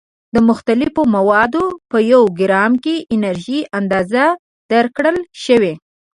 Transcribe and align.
د 0.35 0.35
مختلفو 0.49 1.01
موادو 1.15 1.63
په 1.89 1.97
یو 2.11 2.21
ګرام 2.39 2.71
کې 2.83 2.95
انرژي 3.15 3.59
اندازه 3.79 4.25
درکړل 4.71 5.17
شوې. 5.43 5.73